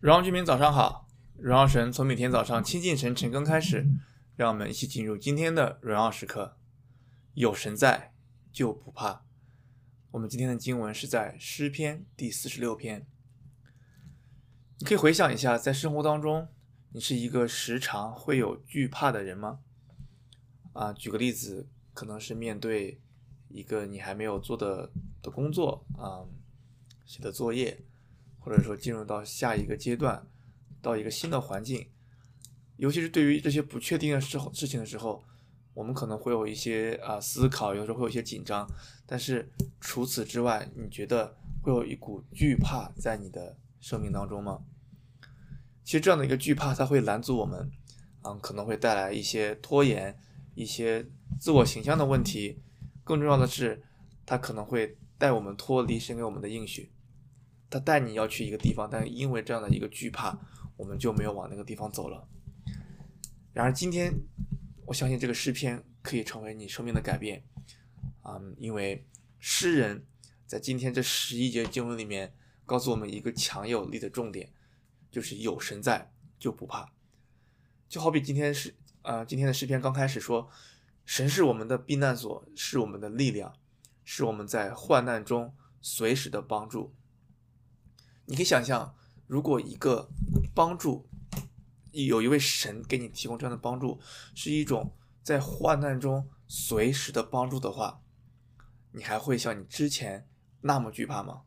[0.00, 3.84] 荣耀居民早上好，荣耀神从每天早上亲近神晨更开始，
[4.36, 6.56] 让我们一起进入今天的荣耀时刻。
[7.34, 8.14] 有神在，
[8.52, 9.24] 就不怕。
[10.12, 13.08] 我们今天的经文是在诗篇第四十六篇。
[14.78, 16.46] 你可以回想一下，在生活当中，
[16.92, 19.58] 你是一个时常会有惧怕的人吗？
[20.74, 23.00] 啊，举个例子，可能是面对
[23.48, 26.22] 一个你还没有做的的工作啊，
[27.04, 27.82] 写的作业。
[28.38, 30.26] 或者说进入到下一个阶段，
[30.80, 31.88] 到一个新的环境，
[32.76, 35.24] 尤其是对于这些不确定的事事情的时候，
[35.74, 38.68] 我们可能会有一些啊思考，有时候会有一些紧张。
[39.06, 44.60] 但是除此之外，你觉得会有一股惧怕在你的生命当中吗？
[45.84, 47.70] 其实这样的一个惧怕，它会拦阻我们，
[48.22, 50.18] 嗯，可能会带来一些拖延，
[50.54, 51.06] 一些
[51.40, 52.60] 自我形象的问题。
[53.02, 53.82] 更重要的是，
[54.26, 56.92] 它可能会带我们脱离神给我们的应许。
[57.70, 60.38] 他带你要去一个地方，但因为这样的一个惧怕，
[60.76, 62.26] 我们就没有往那个地方走了。
[63.52, 64.12] 然而今天，
[64.86, 67.44] 我相信这个诗篇可以成为你生命的改变，
[68.24, 69.06] 嗯，因为
[69.38, 70.06] 诗人
[70.46, 72.32] 在今天这十一节经文里面
[72.64, 74.52] 告诉我们一个强有力的重点，
[75.10, 76.92] 就是有神在就不怕。
[77.88, 80.48] 就好比今天是，呃，今天的诗篇刚开始说，
[81.04, 83.58] 神是我们的避难所，是我们的力量，
[84.04, 86.94] 是我们在患难中随时的帮助。
[88.28, 88.94] 你可以想象，
[89.26, 90.10] 如果一个
[90.54, 91.08] 帮助，
[91.92, 93.98] 有一位神给你提供这样的帮助，
[94.34, 98.02] 是一种在患难中随时的帮助的话，
[98.92, 100.28] 你还会像你之前
[100.60, 101.40] 那么惧怕吗？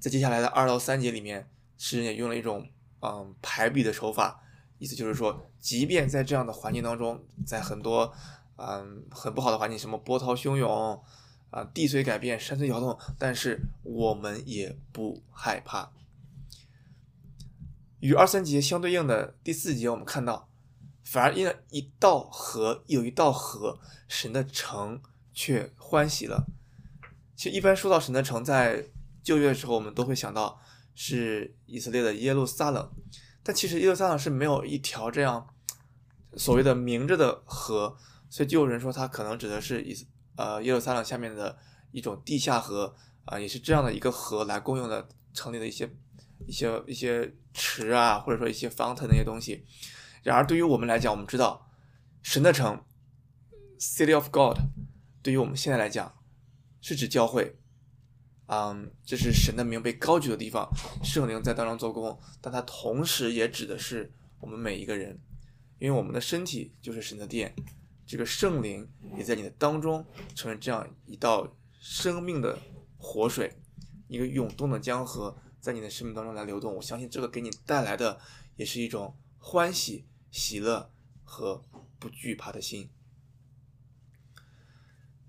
[0.00, 2.68] 在接下来的二到三节里面，诗人也用了一种
[3.00, 4.42] 嗯排比的手法，
[4.78, 8.12] 意思就是说，即便在这样的环境当中，在很多
[8.56, 11.00] 嗯很不好的环境，什么波涛汹涌。
[11.50, 15.90] 啊，地随改变，山随摇动，但是我们也不害怕。
[17.98, 20.48] 与二三节相对应的第四节，我们看到，
[21.02, 25.02] 反而因了一道河，有一道河，神的城
[25.32, 26.46] 却欢喜了。
[27.34, 28.86] 其实一般说到神的城，在
[29.22, 30.60] 旧约的时候，我们都会想到
[30.94, 32.90] 是以色列的耶路撒冷，
[33.42, 35.52] 但其实耶路撒冷是没有一条这样
[36.36, 37.96] 所谓的明着的河，
[38.28, 40.06] 所以就有人说它可能指的是以。
[40.40, 41.58] 呃，耶路撒冷下面的
[41.92, 42.96] 一种地下河
[43.26, 45.86] 啊，也是这样的一个河来共用的，城里的一些
[46.46, 49.66] 一些一些池啊，或者说一些 fountain 那些东西。
[50.22, 51.70] 然而，对于我们来讲，我们知道
[52.22, 52.82] 神的城
[53.78, 54.56] （City of God）
[55.22, 56.10] 对于我们现在来讲
[56.80, 57.58] 是指教会，
[58.46, 60.66] 嗯，这是神的名被高举的地方，
[61.04, 65.20] 圣灵在当中做工，但它同时也指的是我们每一个人，
[65.78, 67.54] 因为我们的身体就是神的殿。
[68.10, 70.04] 这个圣灵也在你的当中，
[70.34, 71.46] 成为这样一道
[71.78, 72.58] 生命的
[72.98, 73.56] 活水，
[74.08, 76.74] 一个涌动的江河，在你的生命当中来流动。
[76.74, 78.18] 我相信这个给你带来的
[78.56, 80.90] 也是一种欢喜、喜乐
[81.22, 81.62] 和
[82.00, 82.90] 不惧怕的心。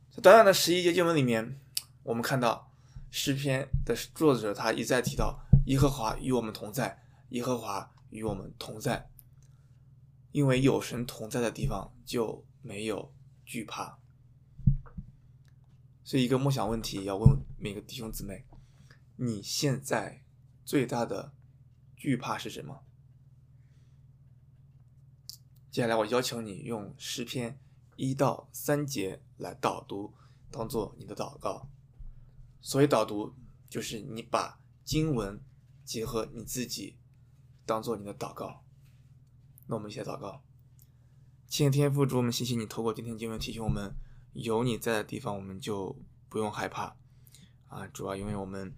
[0.10, 1.62] 在短短的十一节经文里面，
[2.02, 2.72] 我们看到
[3.12, 9.08] 诗篇的作者他一再提到耶和华与我们同在，耶和华与我们同在，
[10.32, 12.44] 因为有神同在的地方就。
[12.62, 13.14] 没有
[13.46, 14.00] 惧怕，
[16.04, 18.46] 所以一个梦想问题要问每个弟兄姊妹：
[19.16, 20.24] 你现在
[20.64, 21.34] 最大的
[21.96, 22.84] 惧怕是什么？
[25.72, 27.60] 接下来我邀请你用诗篇
[27.96, 30.14] 一到三节来导读，
[30.52, 31.70] 当做你的祷告。
[32.60, 33.34] 所谓导读，
[33.70, 35.42] 就是你把经文
[35.84, 36.98] 结合你自己，
[37.66, 38.64] 当做你的祷告。
[39.68, 40.44] 那我们一起来祷告。
[41.52, 43.94] 亲爱的天父，主我们谢谢你透过今天经文提醒我们，
[44.32, 45.94] 有你在的地方，我们就
[46.30, 46.96] 不用害怕
[47.68, 47.86] 啊！
[47.88, 48.74] 主要因为我们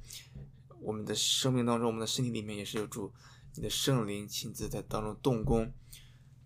[0.82, 3.14] 我们的生命当中，我们的身体里面也是有主
[3.54, 5.72] 你的圣灵亲自在当中动工，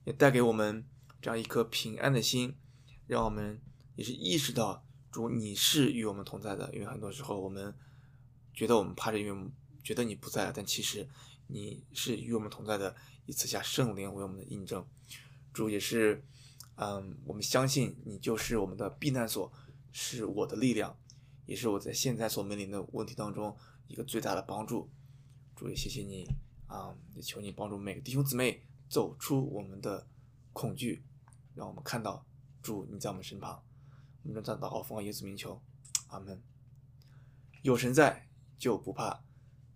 [0.03, 0.85] 也带给我们
[1.21, 2.57] 这样一颗平安的心，
[3.07, 3.61] 让我们
[3.95, 6.69] 也是意识到主你是与我们同在的。
[6.73, 7.73] 因为很多时候我们
[8.53, 9.49] 觉得我们怕着，因为
[9.81, 11.07] 觉得你不在，但其实
[11.47, 12.93] 你是与我们同在的，
[13.25, 14.85] 以此下圣灵为我们的印证。
[15.57, 16.23] 主也是，
[16.75, 19.51] 嗯，我们相信你就是我们的避难所，
[19.91, 20.95] 是我的力量，
[21.47, 23.57] 也是我在现在所面临的问题当中
[23.87, 24.87] 一个最大的帮助。
[25.55, 26.27] 主也谢谢你，
[26.67, 30.07] 啊、也求你帮助每个弟兄姊妹走出我们的
[30.53, 31.03] 恐惧，
[31.55, 32.23] 让我们看到
[32.61, 33.63] 主你在我们身旁。
[34.21, 35.59] 我们这样祷告奉耶稣名求，
[36.09, 36.39] 阿门。
[37.63, 38.27] 有神在
[38.59, 39.23] 就不怕，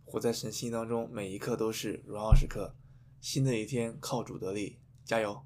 [0.05, 2.75] 活在神心当中，每一刻都是荣耀时刻。
[3.19, 5.43] 新的一天靠主得力，加油！